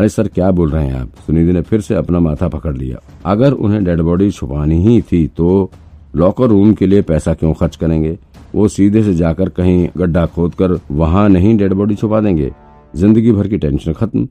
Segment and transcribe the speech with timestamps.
[0.00, 1.08] अरे सर, क्या बोल रहे हैं आप?
[1.26, 5.26] सुनिधि ने फिर से अपना माथा पकड़ लिया। अगर उन्हें डेड बॉडी छुपानी ही थी
[5.36, 5.70] तो
[6.16, 8.16] लॉकर रूम के लिए पैसा क्यों खर्च करेंगे?
[8.54, 12.50] वो सीधे से जाकर कहीं गड्ढा खोद कर वहाँ नहीं डेड बॉडी छुपा देंगे।
[12.94, 14.26] ज़िंदगी भर की टेंशन खत्म।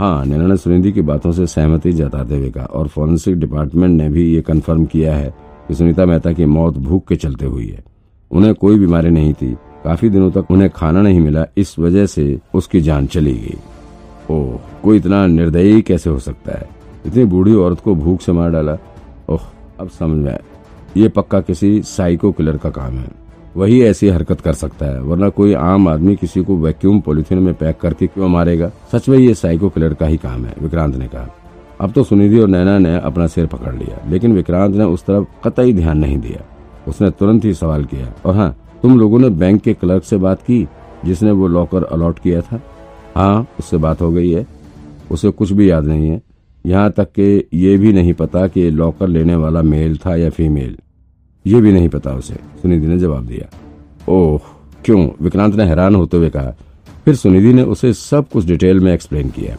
[0.00, 4.08] हाँ नैना ने सुनिधि की बातों से सहमति जताते हुए कहा, और फॉरेंसिक डिपार्टमेंट ने
[4.08, 5.32] भी ये कंफर्म किया है
[5.68, 7.82] कि सुनीता मेहता की मौत भूख के चलते हुई है।
[8.30, 9.52] उन्हें कोई बीमारी नहीं थी।
[9.84, 13.56] काफ़ी दिनों तक उन्हें खाना नहीं मिला, इस वजह से उसकी जान चली गई।
[14.30, 16.68] ओह, कोई इतना निर्दयी कैसे हो सकता है?
[17.06, 18.76] इतनी बूढ़ी औरत को भूख से मार डाला।
[19.28, 19.40] ओह,
[19.80, 20.38] अब समझ में
[20.96, 23.10] ये पक्का किसी साइको किलर का काम है।
[23.56, 27.54] वही ऐसी हरकत कर सकता है, वरना कोई आम आदमी किसी को वैक्यूम पॉलिथीन में
[27.54, 28.70] पैक करके क्यों मारेगा?
[28.92, 31.28] सच में ये साइको किलर का ही काम है, विक्रांत ने कहा।
[31.80, 35.48] अब तो सुनिधि और नैना ने अपना सिर पकड़ लिया, लेकिन विक्रांत ने उस तरफ़
[35.48, 36.44] कतई ध्यान नहीं दिया।
[36.88, 40.42] उसने तुरंत ही सवाल किया, और हाँ तुम लोगों ने बैंक के क्लर्क से बात
[40.42, 40.66] की,
[41.04, 42.60] जिसने वो लॉकर अलॉट किया था?
[43.16, 44.46] हाँ उससे बात हो गई है।
[45.10, 46.20] उसे कुछ भी याद नहीं है।
[46.64, 50.76] यहाँ तक कि ये भी नहीं पता कि लॉकर लेने वाला मेल था या फीमेल
[51.44, 53.48] ये भी नहीं पता उसे। सुनिधि ने जवाब दिया।
[54.08, 54.40] ओह,
[54.84, 55.08] क्यों?
[55.22, 56.54] विक्रांत ने हैरान होते हुए कहा।
[57.04, 59.56] फिर सुनिधि ने उसे सब कुछ डिटेल में एक्सप्लेन किया।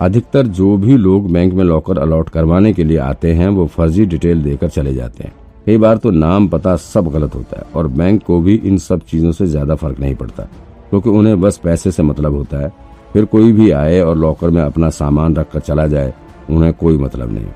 [0.00, 4.06] अधिकतर जो भी लोग बैंक में लॉकर अलॉट करवाने के लिए आते हैं, वो फर्जी
[4.06, 5.32] डिटेल देकर चले जाते हैं।
[5.66, 9.00] कई बार तो नाम पता सब गलत होता है और बैंक को भी इन सब
[9.00, 10.48] चीज़ों से ज़्यादा फ़र्क नहीं पड़ता।
[10.90, 12.72] क्योंकि उन्हें बस पैसे से मतलब होता है।
[13.12, 16.12] फिर कोई भी आए और लॉकर में अपना सामान रखकर चला जाए,
[16.50, 17.46] उन्हें कोई मतलब नहीं।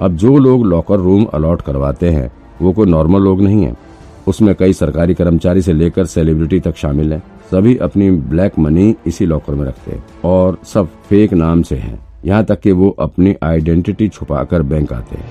[0.00, 2.30] अब जो लोग लॉकर रूम अलॉट करवाते हैं,
[2.62, 3.76] वो कोई नॉर्मल लोग नहीं है।
[4.28, 9.26] उसमें कई सरकारी कर्मचारी से लेकर सेलिब्रिटी तक शामिल हैं। सभी अपनी ब्लैक मनी इसी
[9.26, 13.34] लॉकर में रखते हैं और सब फेक नाम से हैं। यहाँ तक कि वो अपनी
[13.42, 15.26] आइडेंटिटी छुपाकर बैंक आते हैं।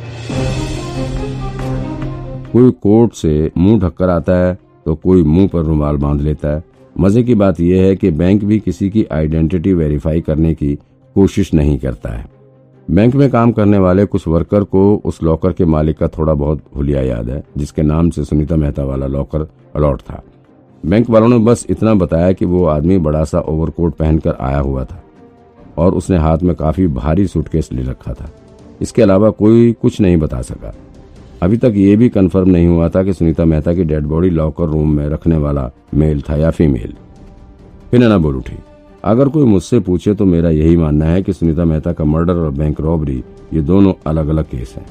[2.51, 6.63] कोई कोर्ट से मुँह ढककर आता है तो कोई मुँह पर रुमाल बाँध लेता है।
[6.99, 10.75] मज़े की बात यह है कि बैंक भी किसी की आइडेंटिटी वेरीफाई करने की
[11.15, 12.25] कोशिश नहीं करता है।
[12.91, 16.61] बैंक में काम करने वाले कुछ वर्कर को उस लॉकर के मालिक का थोड़ा बहुत
[16.75, 20.21] हुलिया याद है, जिसके नाम से सुनीता मेहता वाला लॉकर अलॉट था।
[20.85, 24.83] बैंक वालों ने बस इतना बताया कि वो आदमी बड़ा सा ओवरकोट पहनकर आया हुआ
[24.83, 25.03] था
[25.77, 28.29] और उसने हाथ में काफ़ी भारी सूटकेस ले रखा था।
[28.81, 30.73] इसके अलावा कोई कुछ नहीं बता सका।
[31.43, 34.65] अभी तक ये भी कंफर्म नहीं हुआ था कि सुनीता मेहता की डेड बॉडी लॉकर
[34.65, 36.93] रूम में रखने वाला मेल था या फीमेल
[37.91, 38.57] फिर नैना बोल उठी,
[39.03, 42.51] अगर कोई मुझसे पूछे तो मेरा यही मानना है कि सुनीता मेहता का मर्डर और
[42.51, 43.23] बैंक रॉबरी
[43.53, 44.85] ये दोनों अलग अलग केस हैं।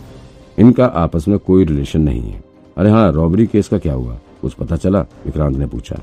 [0.59, 2.43] इनका आपस में कोई रिलेशन नहीं है।
[2.77, 4.19] अरे हाँ रॉबरी केस का क्या हुआ?
[4.43, 5.01] कुछ पता चला?
[5.27, 6.01] विक्रांत ने पूछा।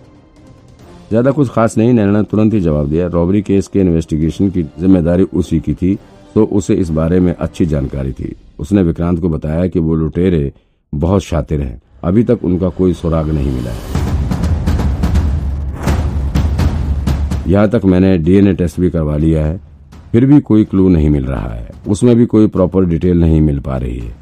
[1.10, 4.64] ज़्यादा कुछ खास नहीं, नैना ने तुरंत ही जवाब दिया। रॉबरी केस के इन्वेस्टिगेशन की
[4.64, 5.98] ज़िम्मेदारी उसी की थी
[6.36, 10.52] तो उसे इस बारे में अच्छी जानकारी थी। उसने विक्रांत को बताया कि वो लुटेरे
[10.94, 13.98] बहुत शातिर हैं। अभी तक उनका कोई सुराग नहीं मिला है।
[17.48, 19.60] यहाँ तक मैंने डीएनए टेस्ट भी करवा लिया है,
[20.12, 23.60] फिर भी कोई क्लू नहीं मिल रहा है। उसमें भी कोई प्रॉपर डिटेल नहीं मिल
[23.60, 24.14] पा रही है।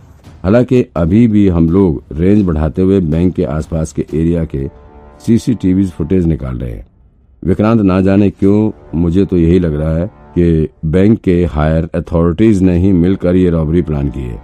[0.44, 4.68] हालाँकि अभी भी हम लोग रेंज बढ़ाते हुए बैंक के आसपास के एरिया के
[5.26, 6.86] सीसीटीवी फुटेज निकाल रहे हैं।
[7.44, 12.62] विक्रांत ना जाने क्यों, मुझे तो यही लग रहा है कि बैंक के हायर अथॉरिटीज
[12.62, 14.42] ने ही मिलकर ये रॉबरी प्लान की है।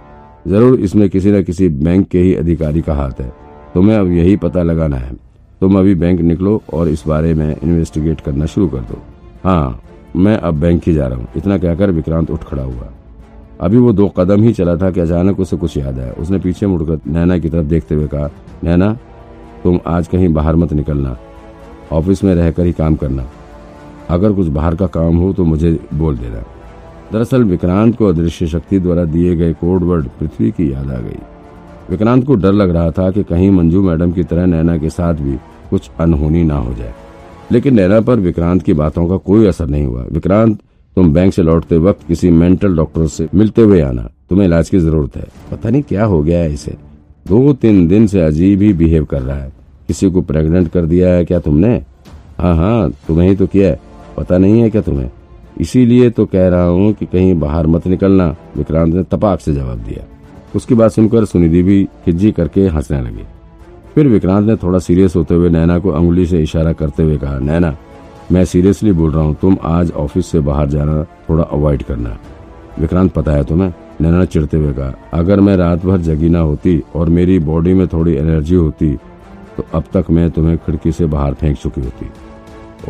[0.48, 3.32] ज़रूर इसमें किसी न किसी बैंक के ही अधिकारी का हाथ है।
[3.74, 5.12] तुम्हें अब यही पता लगाना है।
[5.60, 8.98] तुम अभी बैंक निकलो और इस बारे में इन्वेस्टिगेट करना शुरू कर दो।
[9.44, 9.80] हाँ
[10.16, 12.90] मैं अब बैंक ही जा रहा हूँ। इतना कहकर विक्रांत उठ खड़ा हुआ।
[13.60, 16.66] अभी वो दो कदम ही चला था कि अचानक उसे कुछ याद आया। उसने पीछे
[16.66, 18.30] मुड़कर नैना की तरफ़ देखते हुए कहा,
[18.64, 18.92] नैना,
[19.64, 21.16] तुम आज कहीं बाहर मत निकलना।
[21.92, 23.26] ऑफ़िस में रहकर ही काम करना।
[24.10, 26.44] अगर कुछ बाहर का काम हो तो मुझे बोल देना।
[27.12, 31.18] दरअसल विक्रांत को अदृश्य शक्ति द्वारा दिए गए कोड वर्ड पृथ्वी की याद आ गई।
[31.90, 35.14] विक्रांत को डर लग रहा था कि कहीं मंजू मैडम की तरह नैना के साथ
[35.14, 35.36] भी
[35.70, 36.94] कुछ अनहोनी ना हो जाए।
[37.52, 40.58] लेकिन नैना पर विक्रांत की बातों का कोई असर नहीं हुआ। विक्रांत,
[40.96, 44.78] तुम बैंक से लौटते वक्त किसी मेंटल डॉक्टर से मिलते हुए आना। तुम्हें इलाज की
[44.78, 46.76] ज़रूरत है। पता नहीं क्या हो गया है इसे।
[47.28, 49.52] दो तीन दिन से अजीब ही बिहेव कर रहा है।
[49.86, 51.74] किसी को प्रेग्नेंट कर दिया है क्या तुमने?
[52.38, 55.10] हाँ हाँ तुम्हें ही तो किया है। पता नहीं है क्या तुम्हें?
[55.60, 59.78] इसीलिए तो कह रहा हूँ कि कहीं बाहर मत निकलना, विक्रांत ने तपाक से जवाब
[59.78, 60.04] दिया।
[60.56, 63.24] उसकी बात सुनकर सुनिधि भी खिज्जी करके हंसने लगी।
[63.94, 67.38] फिर विक्रांत ने थोड़ा सीरियस होते हुए नैना को अंगुली से इशारा करते हुए कहा,
[67.38, 67.76] नैना,
[68.32, 72.16] मैं सीरियसली बोल रहा हूँ, तुम आज ऑफ़िस से बाहर जाना थोड़ा अवॉइड करना।
[72.78, 73.72] विक्रांत पता है तुम्हें?
[74.00, 77.86] नैना चिड़ते हुए कहा, अगर मैं रात भर जगी ना होती और मेरी बॉडी में
[77.88, 78.94] थोड़ी एनर्जी होती
[79.56, 82.06] तो अब तक मैं तुम्हें खिड़की से बाहर फेंक चुकी होती।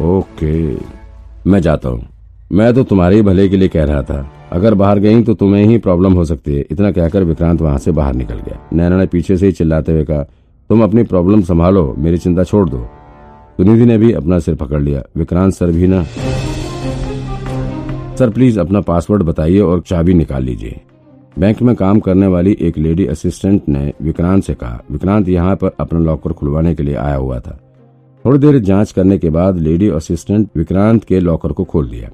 [0.02, 1.03] ओके।
[1.46, 2.06] मैं जाता हूँ।
[2.52, 5.64] मैं तो तुम्हारे ही भले के लिए कह रहा था। अगर बाहर गई तो तुम्हें
[5.64, 9.06] ही प्रॉब्लम हो सकती है। इतना कहकर विक्रांत वहाँ से बाहर निकल गया। नैना ने
[9.06, 10.22] पीछे से ही चिल्लाते हुए कहा,
[10.70, 12.86] तुम अपनी प्रॉब्लम संभालो, मेरी चिंता छोड़ दो।
[13.56, 16.02] सुनिधि ने भी अपना सिर पकड़ लिया। विक्रांत सर भी ना।
[18.14, 20.80] सर, प्लीज़ अपना पासवर्ड बताइए और चाबी निकाल लीजिए।
[21.38, 25.70] बैंक में काम करने वाली एक लेडी असिस्टेंट ने विक्रांत से कहा, विक्रांत, यहाँ पर
[25.80, 27.58] अपना लॉकर खुलवाने के लिए आया हुआ था।
[28.24, 32.10] थोड़ी देर जाँच करने के बाद लेडी असिस्टेंट विक्रांत के लॉकर को खोल दिया।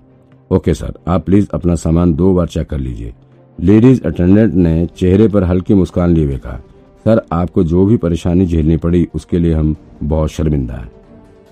[0.50, 3.12] ओके सर, आप प्लीज़ अपना सामान दो बार चेक कर लीजिए।
[3.58, 6.56] लेडीज़ अटेंडेंट ने चेहरे पर हल्की मुस्कान लिए हुए कहा,
[7.04, 10.90] सर, आपको जो भी परेशानी झेलनी पड़ी, उसके लिए हम बहुत शर्मिंदा हैं।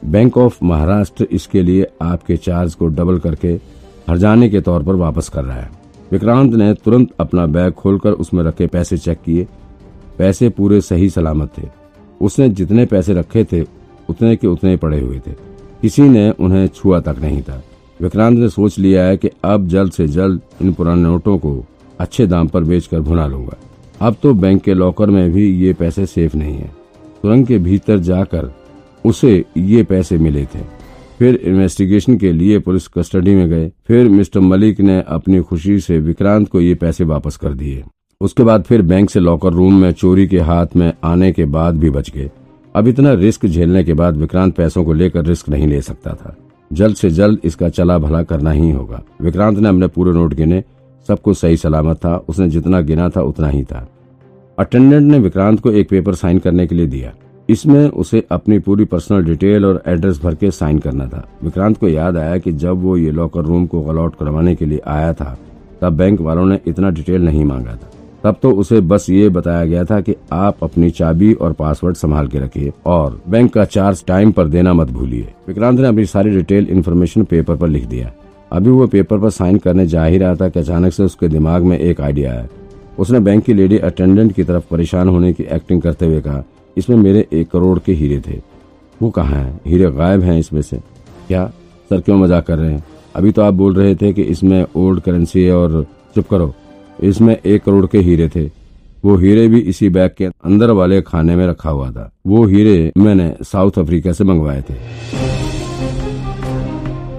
[0.04, 3.48] बैंक ऑफ़ महाराष्ट्र इसके लिए आपके चार्ज को डबल करके
[4.08, 5.70] हरजाने के तौर पर वापस कर रहा है।
[6.12, 9.46] विक्रांत ने तुरंत अपना बैग खोलकर उसमें रखे पैसे चेक किए।
[10.18, 11.68] पैसे पूरे सही सलामत थे।
[12.20, 13.60] उसने जितने पैसे रखे थे
[14.08, 15.32] उतने के उतने पड़े हुए थे।
[15.82, 17.62] किसी ने उन्हें छुआ तक नहीं था।
[18.02, 21.64] विक्रांत ने सोच लिया है कि अब जल्द से जल्द इन पुराने नोटों को
[21.98, 23.56] अच्छे दाम पर बेचकर भुना लूँगा।
[24.00, 26.68] अब तो बैंक के लॉकर में भी ये पैसे सेफ़ नहीं है।
[27.22, 28.52] सुरंग के भीतर जाकर
[29.04, 30.78] उसे ये पैसे मिले थे।
[31.18, 35.98] फिर इन्वेस्टिगेशन के लिए पुलिस कस्टडी में गए। फिर मिस्टर मलिक ने अपनी खुशी से
[35.98, 37.84] विक्रांत को ये पैसे वापस कर दिए।
[38.20, 41.78] उसके बाद फिर बैंक से लॉकर रूम में चोरी के हाथ में आने के बाद
[41.78, 42.30] भी बच गए।
[42.74, 46.36] अब इतना रिस्क झेलने के बाद विक्रांत पैसों को लेकर रिस्क नहीं ले सकता था।
[46.72, 50.64] जल्द से जल्द इसका चला भला करना ही होगा। विक्रांत ने अपने पूरे नोट गिने।
[51.08, 53.88] सब कुछ सही सलामत था। उसने जितना गिना था, उतना ही था।
[54.58, 57.12] अटेंडेंट ने विक्रांत को एक पेपर साइन करने के लिए दिया।
[57.48, 61.88] इसमें उसे अपनी पूरी पर्सनल डिटेल और एड्रेस भर के साइन करना था। विक्रांत को
[61.88, 65.38] याद आया कि जब वो ये लॉकर रूम को अलॉट करवाने के लिए आया था,
[65.80, 67.90] तब बैंक वालों ने इतना डिटेल नहीं मांगा था।
[68.28, 72.26] तब तो उसे बस ये बताया गया था कि आप अपनी चाबी और पासवर्ड संभाल
[72.28, 76.30] के रखिए और बैंक का चार्ज टाइम पर देना मत भूलिए। विक्रांत ने अपनी सारी
[76.30, 78.10] डिटेल इन्फॉर्मेशन पेपर पर लिख दिया।
[78.52, 81.62] अभी वो पेपर पर साइन करने जा ही रहा था कि अचानक से उसके दिमाग
[81.62, 82.46] में एक आइडिया आया।
[82.98, 86.44] उसने बैंक की लेडी अटेंडेंट की तरफ़ परेशान होने की एक्टिंग करते हुए कहा,
[86.76, 88.40] इसमें मेरे एक करोड़ के हीरे थे।
[89.00, 89.60] वो कहाँ है?
[89.66, 90.80] हीरे गायब हैं इसमें से।
[91.28, 91.50] क्या?
[91.90, 92.84] सर, क्यों मज़ाक कर रहे हैं?
[93.14, 95.84] अभी तो आप बोल रहे थे कि इसमें ओल्ड करेंसी है और
[96.14, 96.54] चुप करो।
[97.02, 98.50] इसमें एक करोड़ के हीरे थे।
[99.04, 102.92] वो हीरे भी इसी बैग के अंदर वाले खाने में रखा हुआ था। वो हीरे
[102.98, 104.74] मैंने साउथ अफ्रीका से मंगवाए थे।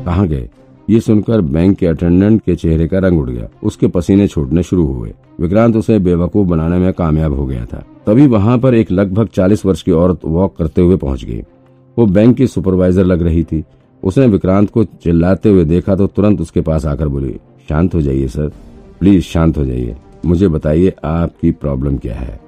[0.06, 0.50] कहा गए?
[0.90, 4.86] ये सुनकर बैंक के अटेंडेंट के चेहरे का रंग उड़ गया। उसके पसीने छूटने शुरू
[4.86, 9.28] हुए। विक्रांत उसे बेवकूफ़ बनाने में कामयाब हो गया था। तभी वहाँ पर एक लगभग
[9.28, 11.42] चालीस वर्ष की औरत वॉक करते हुए पहुँच गई।
[11.98, 13.64] वो बैंक की सुपरवाइजर लग रही थी।
[14.04, 17.34] उसने विक्रांत को चिल्लाते हुए देखा तो तुरंत उसके पास आकर बोली,
[17.70, 18.52] शांत हो जाइए, सर।
[19.00, 22.40] प्लीज़ शांत हो जाइए। मुझे बताइए आपकी प्रॉब्लम क्या है।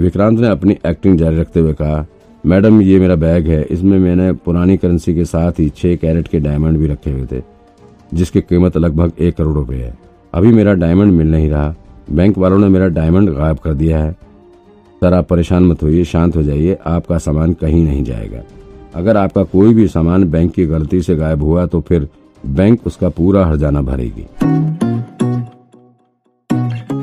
[0.00, 2.06] विक्रांत ने अपनी एक्टिंग जारी रखते हुए कहा,
[2.46, 6.40] मैडम, ये मेरा बैग है। इसमें मैंने पुरानी करेंसी के साथ ही छह कैरेट के
[6.40, 7.42] डायमंड भी रखे हुए थे,
[8.14, 9.98] जिसकी कीमत लगभग एक करोड़ रुपए है।
[10.34, 11.74] अभी मेरा डायमंड मिल नहीं रहा।
[12.10, 16.36] बैंक वालों ने मेरा डायमंड गायब कर दिया है। सर, आप परेशान मत होइए, शांत
[16.36, 18.42] हो जाइए। आपका सामान कहीं नहीं जाएगा।
[18.94, 22.08] अगर आपका कोई भी सामान बैंक की गलती से गायब हुआ तो फिर
[22.46, 24.26] बैंक उसका पूरा हरजाना भरेगी।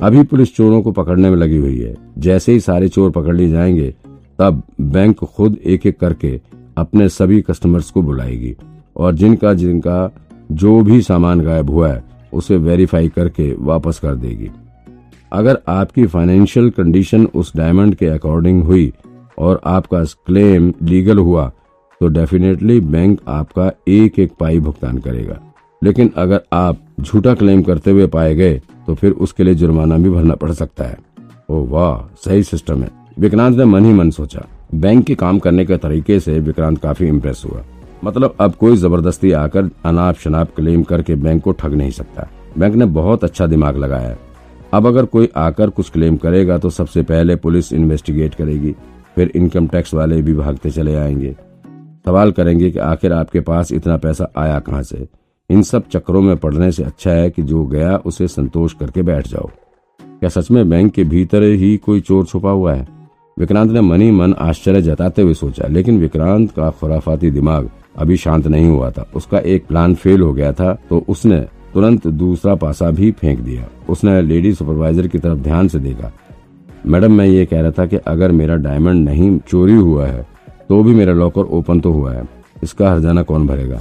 [0.04, 3.50] अभी पुलिस चोरों को पकड़ने में लगी हुई है। जैसे ही सारे चोर पकड़ लिए
[3.50, 3.96] जाएँगे,
[4.40, 6.40] तब बैंक खुद एक एक करके
[6.78, 8.56] अपने सभी कस्टमर्स को बुलाएगी
[8.96, 10.12] और जिनका जिनका
[10.52, 12.04] जो भी सामान गायब हुआ है,
[12.34, 14.50] उसे वेरीफाई करके वापस कर देगी।
[15.32, 18.92] अगर आपकी फाइनेंशियल कंडीशन उस डायमंड के अकॉर्डिंग हुई
[19.38, 21.52] और आपका क्लेम लीगल हुआ
[22.02, 25.40] तो डेफिनेटली बैंक आपका एक एक पाई भुगतान करेगा।
[25.84, 30.10] लेकिन अगर आप झूठा क्लेम करते हुए पाए गए तो फिर उसके लिए जुर्माना भी
[30.10, 30.98] भरना पड़ सकता है।
[31.50, 35.66] ओ वाह, सही सिस्टम है। विक्रांत ने मन ही मन सोचा। बैंक के काम करने
[35.66, 37.64] के तरीके से विक्रांत काफ़ी इम्प्रेस हुआ।
[38.04, 42.28] मतलब अब कोई ज़बरदस्ती आकर अनाप शनाप क्लेम करके बैंक को ठग नहीं सकता।
[42.58, 44.18] बैंक ने बहुत अच्छा दिमाग लगाया।
[44.74, 48.76] अब अगर कोई आकर कुछ क्लेम करेगा तो सबसे पहले पुलिस इन्वेस्टिगेट करेगी।
[49.16, 51.36] फिर इनकम टैक्स वाले भी भागते चले आएँगे।
[52.06, 55.08] सवाल करेंगे कि आखिर आपके पास इतना पैसा आया कहाँ से?
[55.50, 59.28] इन सब चक्रों में पड़ने से अच्छा है कि जो गया, उसे संतोष करके बैठ
[59.28, 59.50] जाओ।
[60.00, 62.88] क्या सच में बैंक के भीतर ही कोई चोर छुपा हुआ है?
[63.38, 68.48] विक्रांत ने मनी मन आश्चर्य जताते हुए सोचा, लेकिन विक्रांत का खुराफाती दिमाग अभी शांत
[68.48, 71.40] नहीं हुआ था। उसका एक प्लान फेल हो गया था तो उसने
[71.74, 76.12] तुरंत दूसरा पासा भी फेंक दिया। उसने लेडी सुपरवाइजर की तरफ़ ध्यान से देखा।
[76.86, 80.28] मैडम, मैं ये कह रहा था कि अगर मेरा डायमंड नहीं चोरी हुआ है
[80.70, 82.28] तो भी मेरा लॉकर ओपन तो हुआ है।
[82.64, 83.80] इसका हरजाना कौन भरेगा?